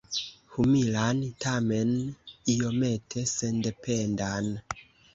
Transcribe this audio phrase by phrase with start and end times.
[0.53, 1.93] Humilan, tamen
[2.57, 4.45] iomete sendependan.